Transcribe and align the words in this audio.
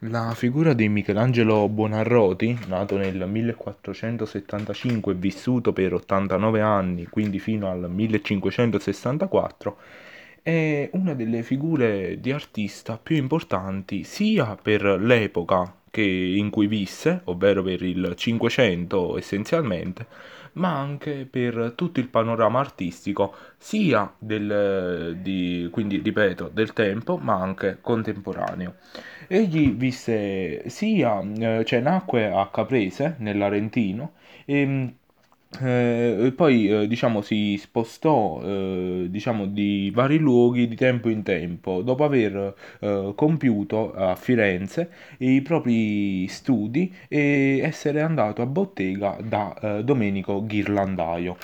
La 0.00 0.34
figura 0.34 0.74
di 0.74 0.88
Michelangelo 0.88 1.68
Buonarroti, 1.68 2.58
nato 2.66 2.98
nel 2.98 3.26
1475 3.26 5.12
e 5.12 5.16
vissuto 5.16 5.72
per 5.72 5.94
89 5.94 6.60
anni, 6.60 7.06
quindi 7.06 7.38
fino 7.38 7.70
al 7.70 7.88
1564, 7.88 9.76
è 10.42 10.90
una 10.92 11.14
delle 11.14 11.42
figure 11.42 12.20
di 12.20 12.32
artista 12.32 12.98
più 13.02 13.16
importanti 13.16 14.04
sia 14.04 14.58
per 14.60 14.82
l'epoca 14.82 15.74
in 15.92 16.50
cui 16.50 16.66
visse, 16.66 17.20
ovvero 17.24 17.62
per 17.62 17.80
il 17.82 18.14
Cinquecento 18.16 19.16
essenzialmente, 19.16 20.06
ma 20.54 20.76
anche 20.78 21.26
per 21.30 21.72
tutto 21.76 22.00
il 22.00 22.08
panorama 22.08 22.58
artistico, 22.60 23.34
sia 23.58 24.12
del, 24.18 25.16
di- 25.20 25.68
quindi 25.70 25.98
ripeto, 25.98 26.50
del 26.52 26.72
tempo, 26.72 27.16
ma 27.16 27.34
anche 27.40 27.78
contemporaneo. 27.80 28.74
Egli 29.28 29.72
visse 29.72 30.68
sia, 30.68 31.20
eh, 31.20 31.64
cioè 31.64 31.80
nacque 31.80 32.30
a 32.30 32.48
Caprese, 32.50 33.16
nell'Arentino, 33.18 34.12
e 34.44 34.94
eh, 35.60 36.32
poi 36.36 36.68
eh, 36.68 36.86
diciamo 36.86 37.20
si 37.20 37.56
spostò 37.60 38.40
eh, 38.42 39.06
diciamo 39.08 39.46
di 39.46 39.90
vari 39.94 40.18
luoghi 40.18 40.66
di 40.68 40.74
tempo 40.76 41.08
in 41.08 41.22
tempo 41.22 41.82
dopo 41.82 42.04
aver 42.04 42.54
eh, 42.80 43.12
compiuto 43.14 43.92
a 43.94 44.14
Firenze 44.16 44.90
i 45.18 45.42
propri 45.42 46.26
studi 46.28 46.92
e 47.08 47.60
essere 47.62 48.00
andato 48.00 48.42
a 48.42 48.46
bottega 48.46 49.18
da 49.22 49.54
eh, 49.60 49.84
Domenico 49.84 50.44
Ghirlandaio. 50.44 51.36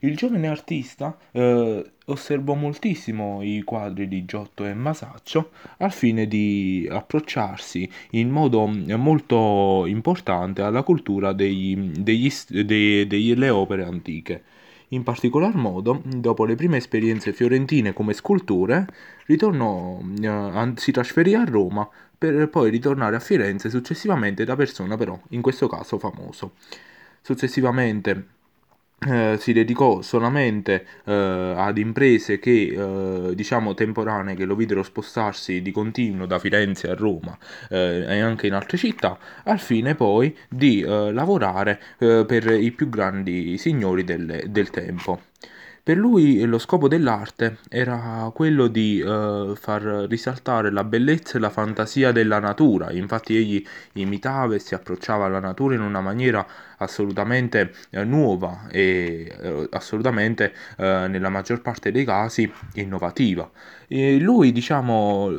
Il 0.00 0.16
giovane 0.16 0.46
artista 0.46 1.16
eh, 1.32 1.84
osservò 2.04 2.54
moltissimo 2.54 3.42
i 3.42 3.62
quadri 3.62 4.06
di 4.06 4.24
Giotto 4.24 4.64
e 4.64 4.72
Masaccio 4.72 5.50
al 5.78 5.92
fine 5.92 6.28
di 6.28 6.86
approcciarsi 6.88 7.90
in 8.10 8.30
modo 8.30 8.66
molto 8.66 9.86
importante 9.86 10.62
alla 10.62 10.82
cultura 10.84 11.32
degli, 11.32 11.76
degli, 11.98 12.30
dei- 12.64 13.06
delle 13.08 13.50
opere 13.50 13.84
antiche. 13.84 14.44
In 14.92 15.02
particolar 15.02 15.54
modo, 15.56 16.00
dopo 16.04 16.44
le 16.44 16.54
prime 16.54 16.76
esperienze 16.76 17.32
fiorentine 17.32 17.92
come 17.92 18.14
scultore, 18.14 18.86
ritornò, 19.26 20.00
eh, 20.22 20.72
si 20.76 20.92
trasferì 20.92 21.34
a 21.34 21.44
Roma 21.44 21.86
per 22.16 22.48
poi 22.48 22.70
ritornare 22.70 23.16
a 23.16 23.20
Firenze 23.20 23.68
successivamente 23.68 24.44
da 24.44 24.56
persona 24.56 24.96
però, 24.96 25.18
in 25.30 25.42
questo 25.42 25.66
caso 25.66 25.98
famoso. 25.98 26.52
Successivamente 27.20 28.37
eh, 29.06 29.36
si 29.38 29.52
dedicò 29.52 30.02
solamente 30.02 30.84
eh, 31.04 31.54
ad 31.56 31.78
imprese 31.78 32.38
che, 32.38 33.28
eh, 33.30 33.34
diciamo, 33.34 33.74
temporanee 33.74 34.34
che 34.34 34.44
lo 34.44 34.56
videro 34.56 34.82
spostarsi 34.82 35.62
di 35.62 35.70
continuo 35.70 36.26
da 36.26 36.38
Firenze 36.38 36.90
a 36.90 36.94
Roma 36.94 37.36
eh, 37.70 38.04
e 38.08 38.20
anche 38.20 38.48
in 38.48 38.54
altre 38.54 38.76
città, 38.76 39.16
al 39.44 39.60
fine 39.60 39.94
poi 39.94 40.36
di 40.48 40.80
eh, 40.80 41.12
lavorare 41.12 41.80
per 41.98 42.50
i 42.50 42.72
più 42.72 42.88
grandi 42.88 43.56
signori 43.58 44.04
del, 44.04 44.44
del 44.48 44.70
tempo. 44.70 45.20
Per 45.88 45.96
lui 45.96 46.44
lo 46.44 46.58
scopo 46.58 46.86
dell'arte 46.86 47.60
era 47.70 48.30
quello 48.34 48.66
di 48.66 49.00
eh, 49.00 49.52
far 49.54 49.82
risaltare 50.06 50.70
la 50.70 50.84
bellezza 50.84 51.38
e 51.38 51.40
la 51.40 51.48
fantasia 51.48 52.12
della 52.12 52.40
natura, 52.40 52.92
infatti 52.92 53.34
egli 53.34 53.64
imitava 53.94 54.54
e 54.54 54.58
si 54.58 54.74
approcciava 54.74 55.24
alla 55.24 55.40
natura 55.40 55.76
in 55.76 55.80
una 55.80 56.02
maniera 56.02 56.46
assolutamente 56.78 57.72
eh, 57.90 58.04
nuova 58.04 58.66
e 58.70 59.32
eh, 59.40 59.68
assolutamente 59.70 60.52
eh, 60.76 61.06
nella 61.08 61.28
maggior 61.28 61.60
parte 61.60 61.90
dei 61.90 62.04
casi 62.04 62.50
innovativa. 62.74 63.50
E 63.90 64.18
lui, 64.18 64.52
diciamo, 64.52 65.30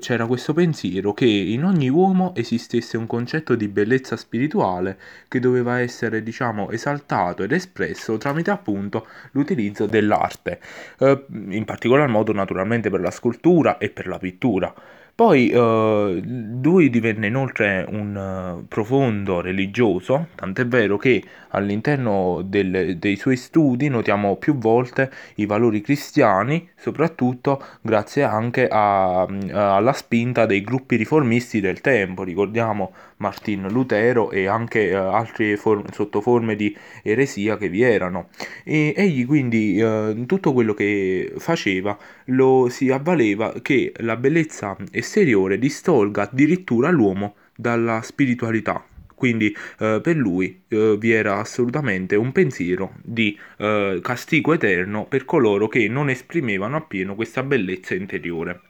c'era 0.00 0.26
questo 0.26 0.52
pensiero 0.52 1.14
che 1.14 1.26
in 1.26 1.64
ogni 1.64 1.88
uomo 1.88 2.34
esistesse 2.34 2.96
un 2.96 3.06
concetto 3.06 3.54
di 3.54 3.68
bellezza 3.68 4.16
spirituale 4.16 4.98
che 5.28 5.38
doveva 5.38 5.78
essere, 5.80 6.22
diciamo, 6.24 6.70
esaltato 6.70 7.44
ed 7.44 7.52
espresso 7.52 8.18
tramite 8.18 8.50
appunto 8.50 9.06
l'utilizzo 9.32 9.86
dell'arte, 9.86 10.58
in 10.98 11.64
particolar 11.64 12.08
modo 12.08 12.32
naturalmente 12.32 12.90
per 12.90 13.00
la 13.00 13.12
scultura 13.12 13.78
e 13.78 13.88
per 13.90 14.08
la 14.08 14.18
pittura. 14.18 14.74
Poi 15.16 15.48
eh, 15.48 16.20
lui 16.62 16.90
divenne 16.90 17.28
inoltre 17.28 17.86
un 17.88 18.60
eh, 18.62 18.64
profondo 18.68 19.40
religioso, 19.40 20.26
tant'è 20.34 20.66
vero 20.66 20.98
che 20.98 21.22
all'interno 21.52 22.42
del- 22.44 22.98
dei 22.98 23.16
suoi 23.16 23.36
studi 23.36 23.88
notiamo 23.88 24.36
più 24.36 24.58
volte 24.58 25.10
i 25.36 25.46
valori 25.46 25.80
cristiani, 25.80 26.68
soprattutto 26.76 27.62
grazie 27.80 28.24
anche 28.24 28.68
a- 28.70 29.22
alla 29.22 29.94
spinta 29.94 30.44
dei 30.44 30.60
gruppi 30.60 30.96
riformisti 30.96 31.60
del 31.60 31.80
tempo. 31.80 32.22
Ricordiamo 32.22 32.92
Martin 33.16 33.68
Lutero 33.70 34.30
e 34.30 34.46
anche 34.46 34.90
eh, 34.90 34.94
altre 34.94 35.56
form- 35.56 35.90
sotto 35.92 36.20
forme 36.20 36.56
di 36.56 36.76
eresia 37.02 37.56
che 37.56 37.70
vi 37.70 37.80
erano. 37.80 38.28
E 38.64 38.92
egli 38.96 39.24
quindi 39.26 39.78
eh, 39.78 40.24
tutto 40.26 40.52
quello 40.52 40.74
che 40.74 41.32
faceva 41.38 41.96
lo 42.26 42.68
si 42.68 42.90
avvaleva 42.90 43.54
che 43.62 43.92
la 43.98 44.16
bellezza 44.16 44.76
esteriore 45.06 45.58
distolga 45.58 46.22
addirittura 46.22 46.90
l'uomo 46.90 47.36
dalla 47.54 48.02
spiritualità. 48.02 48.84
Quindi 49.14 49.56
eh, 49.78 50.00
per 50.02 50.14
lui 50.14 50.62
eh, 50.68 50.96
vi 50.98 51.10
era 51.12 51.38
assolutamente 51.38 52.16
un 52.16 52.32
pensiero 52.32 52.92
di 53.02 53.38
eh, 53.56 54.00
castigo 54.02 54.52
eterno 54.52 55.06
per 55.06 55.24
coloro 55.24 55.68
che 55.68 55.88
non 55.88 56.10
esprimevano 56.10 56.76
appieno 56.76 57.14
questa 57.14 57.42
bellezza 57.42 57.94
interiore. 57.94 58.60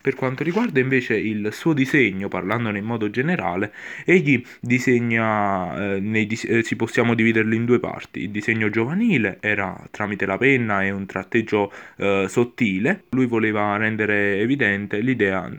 Per 0.00 0.14
quanto 0.14 0.42
riguarda 0.42 0.80
invece 0.80 1.16
il 1.16 1.48
suo 1.52 1.72
disegno, 1.72 2.28
parlandone 2.28 2.78
in 2.78 2.84
modo 2.84 3.10
generale, 3.10 3.72
egli 4.04 4.42
disegna, 4.60 5.94
eh, 5.94 6.00
nei 6.00 6.26
eh, 6.26 6.62
ci 6.62 6.76
possiamo 6.76 7.14
dividerlo 7.14 7.54
in 7.54 7.64
due 7.64 7.80
parti. 7.80 8.22
Il 8.22 8.30
disegno 8.30 8.70
giovanile 8.70 9.38
era 9.40 9.76
tramite 9.90 10.26
la 10.26 10.38
penna 10.38 10.84
e 10.84 10.90
un 10.90 11.06
tratteggio 11.06 11.72
eh, 11.96 12.26
sottile. 12.28 13.04
Lui 13.10 13.26
voleva 13.26 13.76
rendere 13.76 14.38
evidente 14.38 15.00
l'idea 15.00 15.50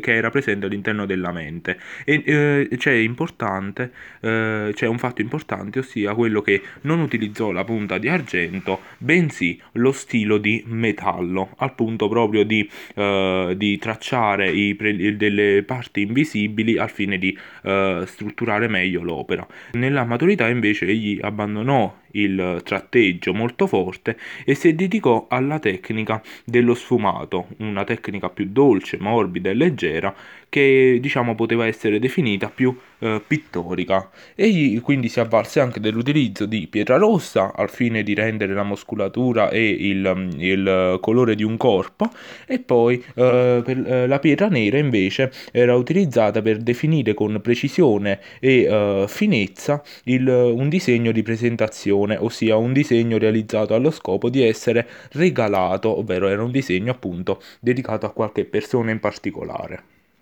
che 0.00 0.14
era 0.14 0.30
presente 0.30 0.66
all'interno 0.66 1.06
della 1.06 1.32
mente. 1.32 1.78
E 2.04 2.22
eh, 2.24 2.68
c'è 2.76 2.92
importante, 2.92 3.92
eh, 4.20 4.70
c'è 4.74 4.86
un 4.86 4.98
fatto 4.98 5.20
importante, 5.20 5.80
ossia 5.80 6.14
quello 6.14 6.40
che 6.40 6.62
non 6.82 7.00
utilizzò 7.00 7.50
la 7.50 7.64
punta 7.64 7.98
di 7.98 8.08
argento, 8.08 8.80
bensì 8.98 9.60
lo 9.72 9.92
stilo 9.92 10.38
di 10.38 10.62
metallo, 10.66 11.54
al 11.58 11.74
punto 11.74 12.08
proprio 12.08 12.44
di, 12.44 12.68
eh, 12.94 13.54
di 13.56 13.78
tracciare 13.88 14.52
pre- 14.76 15.16
delle 15.16 15.62
parti 15.62 16.02
invisibili 16.02 16.76
al 16.78 16.90
fine 16.90 17.16
di 17.16 17.36
eh, 17.62 18.02
strutturare 18.06 18.68
meglio 18.68 19.02
l'opera. 19.02 19.46
Nella 19.72 20.04
maturità 20.04 20.48
invece 20.48 20.86
egli 20.86 21.18
abbandonò 21.22 21.96
il 22.12 22.60
tratteggio 22.64 23.34
molto 23.34 23.66
forte 23.66 24.16
e 24.44 24.54
si 24.54 24.74
dedicò 24.74 25.26
alla 25.28 25.58
tecnica 25.58 26.22
dello 26.44 26.74
sfumato, 26.74 27.48
una 27.58 27.84
tecnica 27.84 28.28
più 28.28 28.46
dolce, 28.50 28.98
morbida 28.98 29.50
e 29.50 29.54
leggera 29.54 30.14
che 30.48 30.98
diciamo 31.00 31.34
poteva 31.34 31.66
essere 31.66 31.98
definita 31.98 32.48
più 32.48 32.76
eh, 33.00 33.22
pittorica. 33.26 34.10
Egli 34.34 34.80
quindi 34.80 35.08
si 35.08 35.20
avvalse 35.20 35.60
anche 35.60 35.80
dell'utilizzo 35.80 36.46
di 36.46 36.66
pietra 36.68 36.96
rossa 36.96 37.52
al 37.54 37.70
fine 37.70 38.02
di 38.02 38.14
rendere 38.14 38.54
la 38.54 38.64
muscolatura 38.64 39.50
e 39.50 39.68
il, 39.68 40.34
il 40.38 40.98
colore 41.00 41.34
di 41.34 41.44
un 41.44 41.56
corpo 41.56 42.10
e 42.46 42.58
poi 42.60 42.96
eh, 42.96 43.62
per, 43.64 43.84
eh, 43.86 44.06
la 44.06 44.18
pietra 44.18 44.48
nera 44.48 44.78
invece 44.78 45.30
era 45.52 45.74
utilizzata 45.74 46.40
per 46.42 46.58
definire 46.58 47.14
con 47.14 47.40
precisione 47.42 48.20
e 48.40 48.62
eh, 48.62 49.04
finezza 49.06 49.82
il, 50.04 50.26
un 50.28 50.68
disegno 50.68 51.12
di 51.12 51.22
presentazione, 51.22 51.97
ossia 52.18 52.56
un 52.56 52.72
disegno 52.72 53.18
realizzato 53.18 53.74
allo 53.74 53.90
scopo 53.90 54.30
di 54.30 54.42
essere 54.42 54.86
regalato, 55.12 55.98
ovvero 55.98 56.28
era 56.28 56.42
un 56.42 56.50
disegno 56.50 56.92
appunto 56.92 57.42
dedicato 57.60 58.06
a 58.06 58.12
qualche 58.12 58.44
persona 58.44 58.90
in 58.90 59.00
particolare. 59.00 59.97